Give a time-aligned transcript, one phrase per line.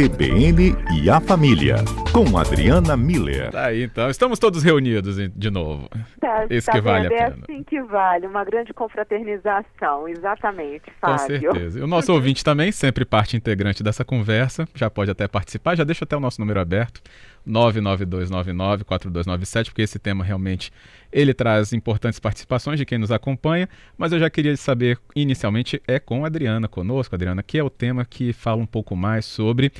[0.00, 1.76] CBN e a Família,
[2.12, 3.50] com Adriana Miller.
[3.50, 4.10] Tá aí, então.
[4.10, 5.88] Estamos todos reunidos de novo.
[6.20, 7.12] Tá, Isso tá que vale vendo?
[7.12, 7.42] a É pena.
[7.48, 11.40] assim que vale, uma grande confraternização, exatamente, Com Fábio.
[11.40, 11.78] certeza.
[11.78, 15.74] E o nosso ouvinte também, sempre parte integrante dessa conversa, já pode até participar.
[15.74, 17.00] Já deixa até o nosso número aberto,
[17.46, 20.72] 992994297, porque esse tema realmente
[21.12, 23.68] ele traz importantes participações de quem nos acompanha.
[23.96, 27.70] Mas eu já queria saber, inicialmente, é com a Adriana conosco, Adriana, que é o
[27.70, 29.72] tema que fala um pouco mais sobre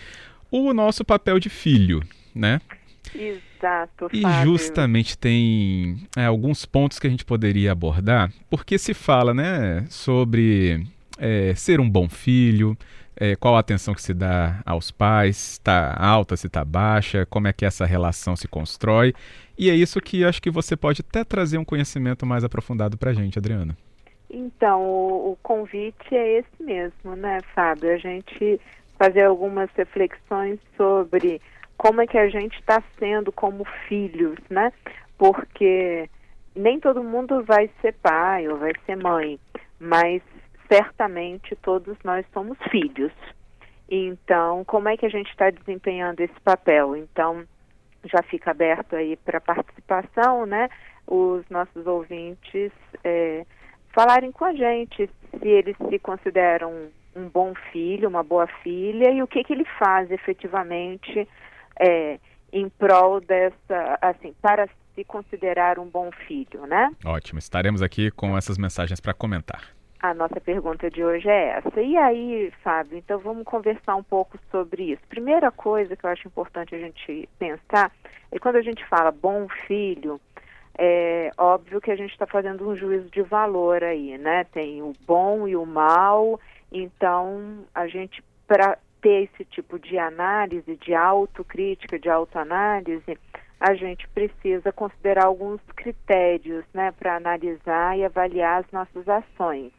[0.51, 2.03] o nosso papel de filho,
[2.35, 2.61] né?
[3.15, 4.53] Exato, E Fábio.
[4.53, 10.85] justamente tem é, alguns pontos que a gente poderia abordar, porque se fala né, sobre
[11.19, 12.77] é, ser um bom filho,
[13.17, 17.27] é, qual a atenção que se dá aos pais, se está alta, se está baixa,
[17.27, 19.15] como é que essa relação se constrói.
[19.59, 23.11] E é isso que acho que você pode até trazer um conhecimento mais aprofundado para
[23.11, 23.77] a gente, Adriana.
[24.29, 27.93] Então, o, o convite é esse mesmo, né, Fábio?
[27.93, 28.61] A gente
[28.99, 31.41] fazer algumas reflexões sobre
[31.77, 34.73] como é que a gente está sendo como filhos, né?
[35.17, 36.09] Porque
[36.55, 39.39] nem todo mundo vai ser pai ou vai ser mãe,
[39.79, 40.23] mas
[40.69, 43.13] certamente todos nós somos filhos.
[43.89, 46.97] Então, como é que a gente está desempenhando esse papel?
[46.97, 47.45] Então,
[48.05, 50.69] já fica aberto aí para participação, né?
[51.07, 52.73] Os nossos ouvintes
[53.05, 53.47] é,
[53.95, 59.23] falarem com a gente se eles se consideram um bom filho, uma boa filha e
[59.23, 61.27] o que, que ele faz efetivamente
[61.81, 62.19] é,
[62.53, 66.91] em prol dessa, assim, para se considerar um bom filho, né?
[67.05, 69.77] Ótimo, estaremos aqui com essas mensagens para comentar.
[70.01, 71.81] A nossa pergunta de hoje é essa.
[71.81, 75.03] E aí, Fábio, então vamos conversar um pouco sobre isso.
[75.09, 77.91] Primeira coisa que eu acho importante a gente pensar
[78.31, 80.21] é quando a gente fala bom filho,
[80.79, 84.45] é óbvio que a gente está fazendo um juízo de valor aí, né?
[84.45, 86.39] Tem o bom e o mal,
[86.71, 93.19] então a gente, para ter esse tipo de análise, de autocrítica, de autoanálise,
[93.59, 99.73] a gente precisa considerar alguns critérios, né, para analisar e avaliar as nossas ações.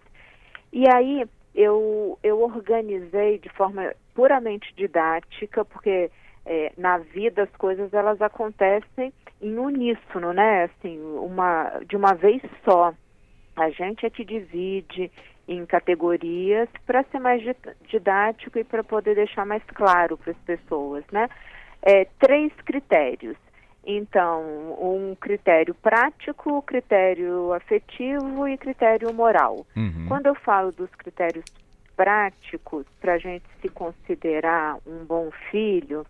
[0.72, 6.11] E aí eu, eu organizei de forma puramente didática, porque
[6.45, 9.11] é, na vida as coisas elas acontecem
[9.41, 10.66] em uníssono, né?
[10.66, 12.94] Assim, uma, de uma vez só.
[13.56, 15.11] A gente é que divide
[15.47, 17.41] em categorias para ser mais
[17.88, 21.29] didático e para poder deixar mais claro para as pessoas, né?
[21.81, 23.38] É, três critérios.
[23.89, 24.43] Então,
[24.81, 29.65] um critério prático, critério afetivo e critério moral.
[29.77, 30.05] Uhum.
[30.09, 31.45] Quando eu falo dos critérios
[31.95, 36.05] práticos para a gente se considerar um bom filho,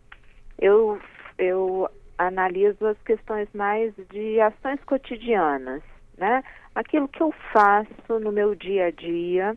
[0.57, 0.99] eu,
[1.37, 1.87] eu
[2.17, 5.83] analiso as questões mais de ações cotidianas,
[6.17, 6.43] né?
[6.73, 9.55] Aquilo que eu faço no meu dia a dia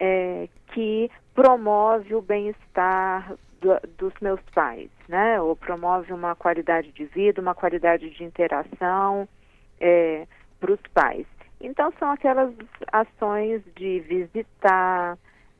[0.00, 3.32] é, que promove o bem-estar
[3.64, 5.40] do, dos meus pais, né?
[5.40, 9.26] Ou promove uma qualidade de vida, uma qualidade de interação
[9.80, 10.26] é,
[10.60, 11.26] para os pais.
[11.60, 12.52] Então são aquelas
[12.92, 15.16] ações de visitar,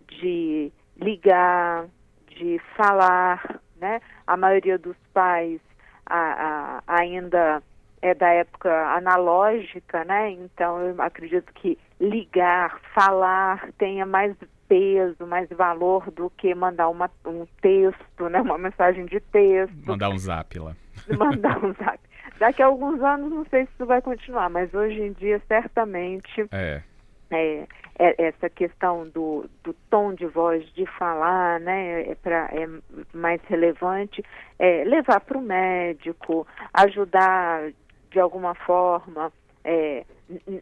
[0.06, 1.86] de ligar,
[2.28, 4.00] de falar, né?
[4.26, 5.60] A maioria dos pais
[6.04, 7.62] a, a, ainda
[8.02, 10.30] é da época analógica, né?
[10.30, 14.36] Então eu acredito que ligar, falar tenha mais
[14.68, 18.40] peso, mais valor do que mandar uma, um texto, né?
[18.40, 19.74] Uma mensagem de texto.
[19.86, 20.74] Mandar um zap lá.
[21.18, 21.98] Mandar um zap.
[22.38, 26.46] Daqui a alguns anos não sei se isso vai continuar, mas hoje em dia certamente
[26.50, 26.82] É.
[27.30, 27.66] é,
[27.98, 32.68] é essa questão do, do tom de voz, de falar, né, é, pra, é
[33.12, 34.22] mais relevante,
[34.58, 37.70] é, levar para o médico, ajudar
[38.10, 39.32] de alguma forma
[39.64, 40.04] é,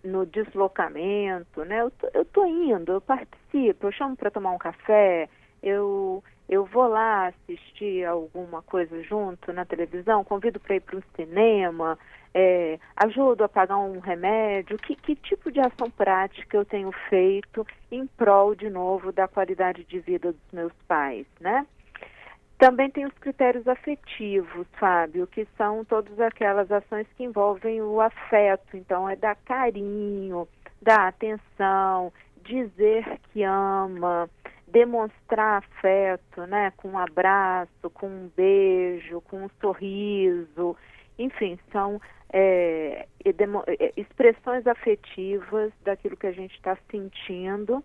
[0.04, 5.28] no deslocamento, né, eu eu tô indo, eu participo, eu chamo para tomar um café,
[5.62, 11.02] eu, eu vou lá assistir alguma coisa junto na televisão, convido para ir para o
[11.14, 11.98] cinema,
[12.34, 17.66] é, ajudo a pagar um remédio, que, que tipo de ação prática eu tenho feito
[17.90, 21.66] em prol, de novo, da qualidade de vida dos meus pais, né?
[22.62, 28.76] Também tem os critérios afetivos, Fábio, que são todas aquelas ações que envolvem o afeto.
[28.76, 30.46] Então, é dar carinho,
[30.80, 32.12] dar atenção,
[32.44, 34.30] dizer que ama,
[34.68, 36.72] demonstrar afeto, né?
[36.76, 40.76] Com um abraço, com um beijo, com um sorriso.
[41.18, 42.00] Enfim, são
[42.32, 47.82] é, é, expressões afetivas daquilo que a gente está sentindo,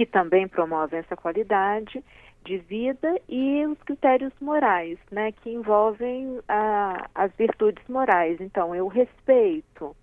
[0.00, 2.02] que também promovem essa qualidade
[2.42, 8.40] de vida e os critérios morais, né, que envolvem a, as virtudes morais.
[8.40, 9.94] Então, eu respeito,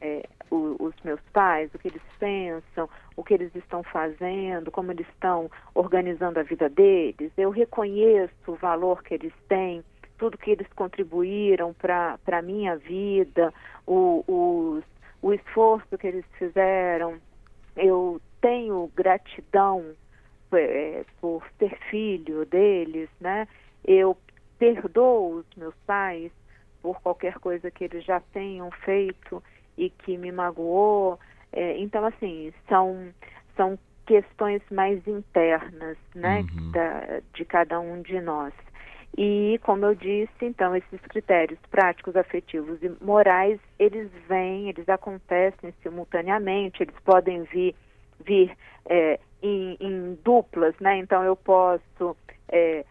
[0.00, 4.92] é, o, os meus pais, o que eles pensam, o que eles estão fazendo, como
[4.92, 7.32] eles estão organizando a vida deles.
[7.36, 9.82] Eu reconheço o valor que eles têm,
[10.18, 13.52] tudo que eles contribuíram para a minha vida,
[13.88, 14.82] o, o,
[15.20, 17.16] o esforço que eles fizeram.
[17.74, 19.94] Eu tenho gratidão
[20.52, 23.48] é, por ser filho deles, né?
[23.82, 24.16] Eu
[24.58, 26.30] perdoo os meus pais
[26.82, 29.42] por qualquer coisa que eles já tenham feito
[29.78, 31.18] e que me magoou.
[31.52, 33.08] É, então, assim, são,
[33.56, 36.72] são questões mais internas, né, uhum.
[36.72, 38.52] da, de cada um de nós.
[39.16, 45.72] E, como eu disse, então, esses critérios práticos, afetivos e morais, eles vêm, eles acontecem
[45.82, 47.74] simultaneamente, eles podem vir,
[48.22, 50.96] vir é, em, em, duplas, né?
[50.96, 52.16] Então, eu posso
[52.48, 52.84] é,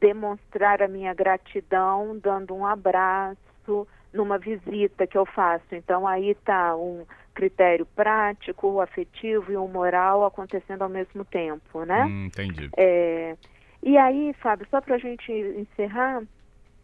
[0.00, 5.64] demonstrar a minha gratidão dando um abraço numa visita que eu faço.
[5.72, 12.04] Então aí está um critério prático, afetivo e um moral acontecendo ao mesmo tempo, né?
[12.04, 12.70] Hum, entendi.
[12.76, 13.36] É,
[13.82, 16.22] e aí, Fábio, só para a gente encerrar,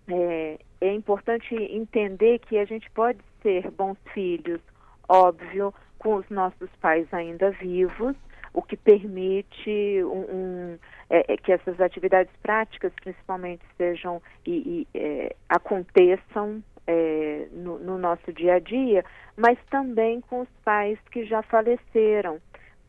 [0.09, 4.61] é, é importante entender que a gente pode ser bons filhos,
[5.09, 8.17] óbvio, com os nossos pais ainda vivos,
[8.53, 14.99] o que permite um, um é, é, que essas atividades práticas, principalmente, sejam e, e
[14.99, 19.05] é, aconteçam é, no, no, nosso dia a dia,
[19.37, 22.41] mas também com os pais que já faleceram.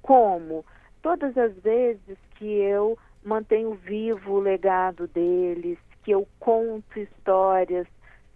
[0.02, 0.66] Como?
[1.04, 7.86] Todas as vezes que eu mantenho vivo o legado deles, que eu conto histórias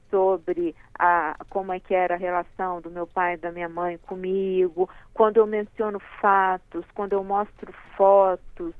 [0.09, 3.97] sobre a, como é que era a relação do meu pai e da minha mãe
[3.97, 8.73] comigo, quando eu menciono fatos, quando eu mostro fotos,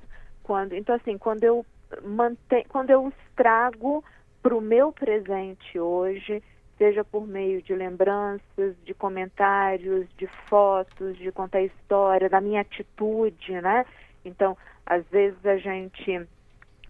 [0.43, 1.65] quando então assim quando eu
[2.03, 4.03] mantenho, quando eu estrago
[4.41, 6.43] para o meu presente hoje
[6.77, 13.53] seja por meio de lembranças, de comentários, de fotos, de contar história, da minha atitude,
[13.61, 13.85] né?
[14.23, 16.27] Então, às vezes a gente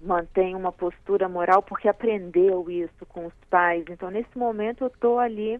[0.01, 3.85] mantém uma postura moral porque aprendeu isso com os pais.
[3.89, 5.59] Então, nesse momento, eu estou ali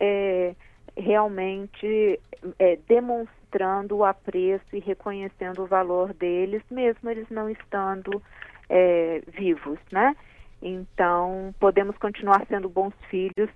[0.00, 0.54] é,
[0.96, 2.20] realmente
[2.58, 8.22] é, demonstrando o apreço e reconhecendo o valor deles, mesmo eles não estando
[8.68, 10.16] é, vivos, né?
[10.60, 13.50] Então, podemos continuar sendo bons filhos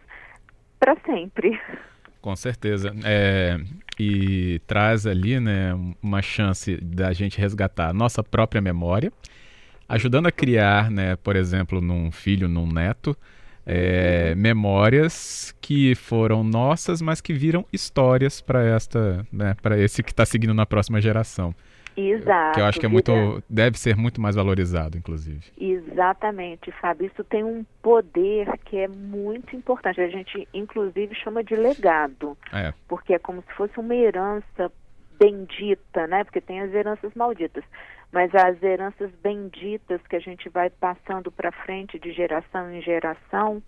[0.78, 1.58] para sempre.
[2.20, 2.92] Com certeza.
[3.04, 3.56] É,
[4.00, 9.12] e traz ali né, uma chance da gente resgatar a nossa própria memória,
[9.88, 13.16] ajudando a criar, né, por exemplo, num filho, num neto,
[13.66, 20.12] é, memórias que foram nossas, mas que viram histórias para esta, né, para esse que
[20.12, 21.54] está seguindo na próxima geração.
[21.96, 22.54] Exato.
[22.54, 25.40] Que eu acho que é muito, deve ser muito mais valorizado, inclusive.
[25.58, 27.06] Exatamente, Fábio.
[27.06, 30.00] Isso tem um poder que é muito importante.
[30.00, 32.36] A gente, inclusive, chama de legado.
[32.52, 32.74] É.
[32.86, 34.70] Porque é como se fosse uma herança
[35.18, 36.22] bendita, né?
[36.22, 37.64] Porque tem as heranças malditas.
[38.16, 43.62] Mas as heranças benditas que a gente vai passando para frente de geração em geração,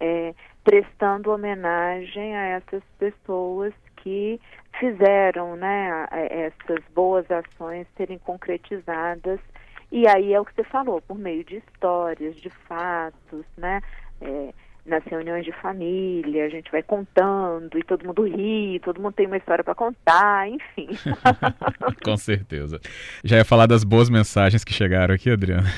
[0.00, 4.40] é, prestando homenagem a essas pessoas que
[4.80, 9.38] fizeram né, essas boas ações serem concretizadas.
[9.92, 13.80] E aí é o que você falou, por meio de histórias, de fatos, né?
[14.20, 14.52] É,
[14.86, 19.26] nas reuniões de família, a gente vai contando e todo mundo ri, todo mundo tem
[19.26, 20.88] uma história para contar, enfim.
[22.04, 22.78] Com certeza.
[23.24, 25.68] Já ia falar das boas mensagens que chegaram aqui, Adriana.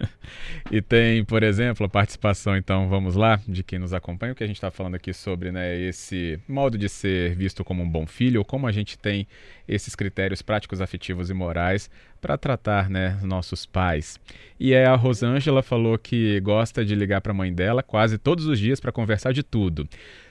[0.72, 4.44] e tem, por exemplo, a participação, então, vamos lá, de quem nos acompanha, o que
[4.44, 8.06] a gente está falando aqui sobre né, esse modo de ser visto como um bom
[8.06, 9.26] filho, ou como a gente tem
[9.68, 14.18] esses critérios práticos, afetivos e morais para tratar né, nossos pais.
[14.58, 18.46] E é a Rosângela falou que gosta de ligar para a mãe dela quase todos
[18.46, 19.80] os dias para conversar de tudo.
[19.80, 19.86] Uhum.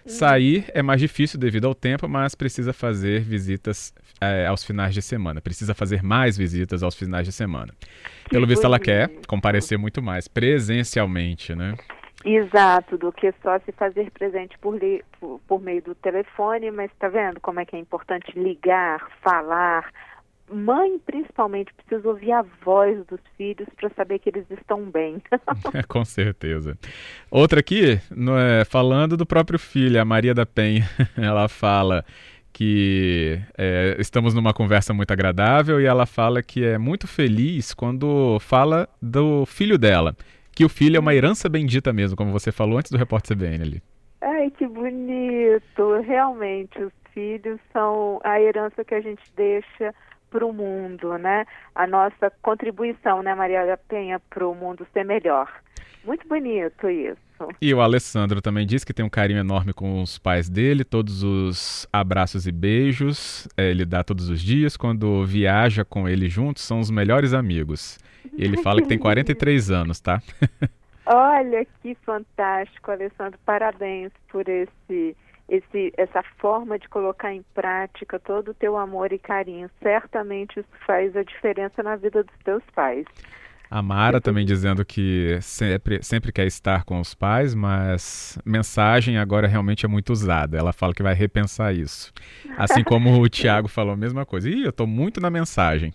[0.06, 5.02] Sair é mais difícil devido ao tempo, mas precisa fazer visitas é, aos finais de
[5.02, 5.42] semana.
[5.42, 7.74] Precisa fazer mais visitas aos finais de semana.
[8.30, 11.76] Pelo visto, ela quer comparecer muito mais presencialmente, né?
[12.26, 16.92] Exato, do que só se fazer presente por, li, por, por meio do telefone, mas
[16.92, 19.90] está vendo como é que é importante ligar, falar,
[20.50, 25.22] mãe principalmente precisa ouvir a voz dos filhos para saber que eles estão bem.
[25.88, 26.78] Com certeza.
[27.30, 28.00] Outra aqui,
[28.62, 30.88] é, falando do próprio filho, a Maria da Penha,
[31.18, 32.06] ela fala
[32.54, 38.40] que é, estamos numa conversa muito agradável e ela fala que é muito feliz quando
[38.40, 40.16] fala do filho dela,
[40.52, 43.64] que o filho é uma herança bendita mesmo, como você falou antes do repórter CBN
[43.64, 43.84] ali.
[44.22, 46.02] Ai, que bonito!
[46.04, 49.94] Realmente, os filhos são a herança que a gente deixa
[50.30, 51.46] para o mundo, né?
[51.74, 55.52] A nossa contribuição, né, Maria da Penha, para o mundo ser melhor.
[56.04, 57.28] Muito bonito isso.
[57.62, 61.22] E o Alessandro também diz que tem um carinho enorme com os pais dele, todos
[61.22, 64.78] os abraços e beijos é, ele dá todos os dias.
[64.78, 68.00] Quando viaja com ele juntos, são os melhores amigos.
[68.36, 70.22] E ele fala que tem 43 anos, tá?
[71.06, 73.40] Olha que fantástico, Alessandro.
[73.46, 75.16] Parabéns por esse,
[75.50, 79.70] esse, essa forma de colocar em prática todo o teu amor e carinho.
[79.82, 83.06] Certamente isso faz a diferença na vida dos teus pais.
[83.70, 89.46] A Mara também dizendo que sempre, sempre quer estar com os pais, mas mensagem agora
[89.46, 90.58] realmente é muito usada.
[90.58, 92.14] Ela fala que vai repensar isso.
[92.58, 94.50] Assim como o Tiago falou a mesma coisa.
[94.50, 95.94] Ih, eu estou muito na mensagem.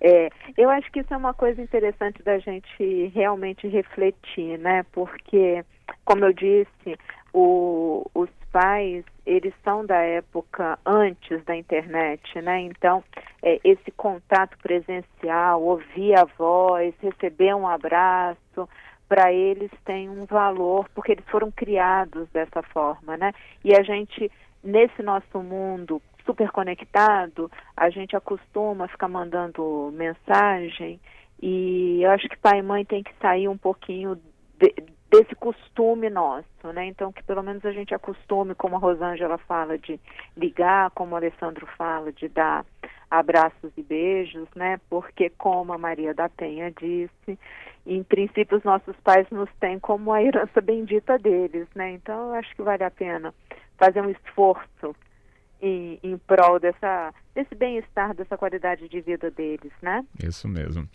[0.00, 4.84] É, eu acho que isso é uma coisa interessante da gente realmente refletir, né?
[4.90, 5.64] Porque,
[6.04, 6.98] como eu disse,
[7.32, 12.60] o, os pais, eles são da época antes da internet, né?
[12.60, 13.02] Então,
[13.42, 18.68] é, esse contato presencial, ouvir a voz, receber um abraço,
[19.08, 23.32] para eles tem um valor, porque eles foram criados dessa forma, né?
[23.64, 24.30] E a gente,
[24.62, 31.00] nesse nosso mundo super conectado, a gente acostuma ficar mandando mensagem
[31.42, 34.16] e eu acho que pai e mãe tem que sair um pouquinho
[34.58, 34.74] de,
[35.10, 36.86] desse costume nosso, né?
[36.86, 39.98] Então que pelo menos a gente acostume, como a Rosângela fala, de
[40.36, 42.64] ligar, como o Alessandro fala, de dar
[43.10, 44.80] abraços e beijos, né?
[44.88, 47.38] Porque como a Maria da Penha disse,
[47.84, 51.92] em princípio os nossos pais nos têm como a herança bendita deles, né?
[51.92, 53.34] Então eu acho que vale a pena
[53.76, 54.94] fazer um esforço
[55.60, 60.04] em, em prol dessa, desse bem-estar, dessa qualidade de vida deles, né?
[60.22, 60.88] Isso mesmo.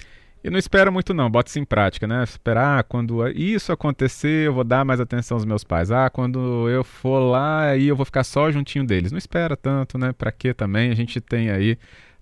[0.46, 2.24] E não espera muito não, bota isso em prática, né?
[2.24, 5.90] Esperar ah, quando isso acontecer, eu vou dar mais atenção aos meus pais.
[5.90, 9.12] Ah, quando eu for lá, aí eu vou ficar só juntinho deles.
[9.12, 10.14] Não espera tanto, né?
[10.14, 10.92] Para que também?
[10.92, 11.80] A gente tem aí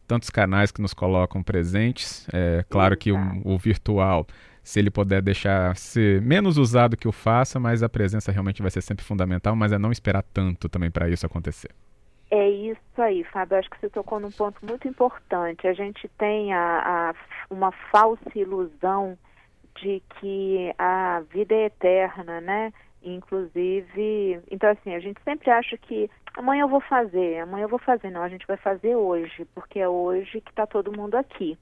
[0.07, 2.25] tantos canais que nos colocam presentes.
[2.31, 4.25] É claro que o, o virtual,
[4.63, 8.71] se ele puder deixar ser menos usado que o faça, mas a presença realmente vai
[8.71, 11.71] ser sempre fundamental, mas é não esperar tanto também para isso acontecer.
[12.35, 13.59] É isso aí, Fábio.
[13.59, 15.67] Acho que você tocou num ponto muito importante.
[15.67, 17.13] A gente tem a, a,
[17.47, 19.15] uma falsa ilusão
[19.75, 22.73] de que a vida é eterna, né?
[23.03, 27.77] Inclusive, então assim, a gente sempre acha que amanhã eu vou fazer, amanhã eu vou
[27.77, 28.09] fazer.
[28.09, 31.55] Não, a gente vai fazer hoje, porque é hoje que está todo mundo aqui,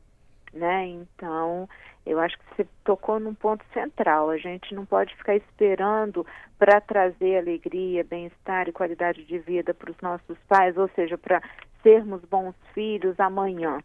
[0.53, 0.85] né?
[0.85, 1.67] Então,
[2.05, 4.29] eu acho que você tocou num ponto central.
[4.29, 6.25] A gente não pode ficar esperando
[6.57, 11.41] para trazer alegria, bem-estar e qualidade de vida para os nossos pais, ou seja, para
[11.83, 13.79] sermos bons filhos amanhã.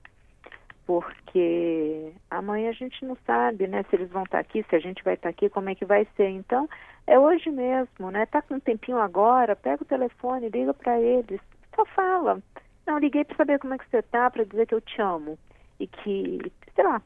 [0.87, 4.79] Porque amanhã a gente não sabe, né, se eles vão estar tá aqui, se a
[4.79, 6.29] gente vai estar tá aqui, como é que vai ser.
[6.29, 6.69] Então,
[7.07, 8.25] é hoje mesmo, né?
[8.27, 11.41] Tá com um tempinho agora, pega o telefone, liga para eles,
[11.75, 12.41] só fala.
[12.87, 15.37] Não, liguei para saber como é que você tá, para dizer que eu te amo
[15.79, 16.39] e que,
[16.75, 17.03] sei lá,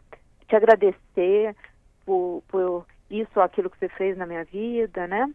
[0.50, 1.54] te agradecer
[2.04, 5.32] por, por isso ou aquilo que você fez na minha vida, né?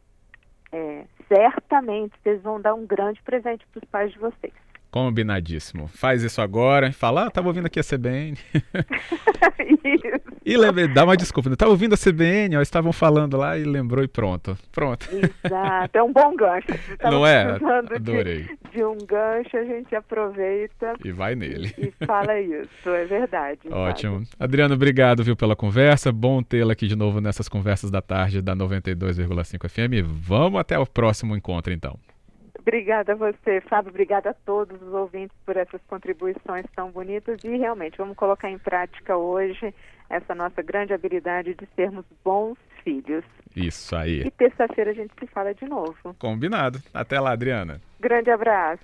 [0.72, 4.54] É, certamente vocês vão dar um grande presente para os pais de vocês.
[4.96, 5.90] Combinadíssimo.
[5.90, 6.90] Faz isso agora.
[6.94, 8.38] Fala, ah, tava ouvindo aqui a CBN.
[10.46, 11.50] e lembrei, dá uma desculpa.
[11.50, 14.58] Eu tava ouvindo a CBN, ó, estavam falando lá e lembrou e pronto.
[14.72, 15.06] Pronto.
[15.12, 15.98] Exato.
[15.98, 16.68] É um bom gancho.
[17.04, 17.58] Não é?
[17.94, 18.44] Adorei.
[18.44, 20.94] De, de, um gancho, a gente aproveita.
[21.04, 21.74] E vai nele.
[21.78, 22.88] E, e fala isso.
[22.90, 23.60] É verdade.
[23.70, 24.20] Ótimo.
[24.20, 24.30] Sabe?
[24.40, 26.10] Adriano, obrigado, viu, pela conversa.
[26.10, 30.08] Bom tê-la aqui de novo nessas conversas da tarde da 92,5 FM.
[30.08, 32.00] Vamos até o próximo encontro, então.
[32.68, 33.92] Obrigada a você, Fábio.
[33.92, 37.44] Obrigada a todos os ouvintes por essas contribuições tão bonitas.
[37.44, 39.72] E realmente, vamos colocar em prática hoje
[40.10, 43.24] essa nossa grande habilidade de sermos bons filhos.
[43.56, 44.22] Isso aí.
[44.22, 46.16] E terça-feira a gente se fala de novo.
[46.18, 46.80] Combinado.
[46.92, 47.80] Até lá, Adriana.
[48.00, 48.82] Grande abraço.